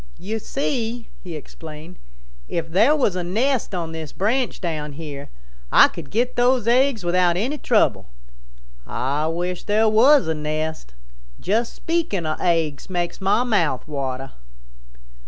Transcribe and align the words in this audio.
"You 0.17 0.39
see," 0.39 1.09
he 1.23 1.35
explained, 1.35 1.97
"if 2.49 2.67
there 2.71 2.95
was 2.95 3.15
a 3.15 3.23
nest 3.23 3.75
on 3.75 3.91
this 3.91 4.11
branch 4.11 4.59
down 4.59 4.93
here, 4.93 5.29
Ah 5.71 5.89
could 5.89 6.09
get 6.09 6.35
those 6.35 6.67
eggs 6.67 7.03
without 7.03 7.37
any 7.37 7.59
trouble. 7.59 8.07
Ah 8.87 9.29
wish 9.29 9.65
there 9.65 9.87
was 9.87 10.27
a 10.27 10.33
nest. 10.33 10.95
Just 11.39 11.75
speaking 11.75 12.25
of 12.25 12.41
eggs 12.41 12.89
makes 12.89 13.21
mah 13.21 13.43
mouth 13.45 13.87
water." 13.87 14.31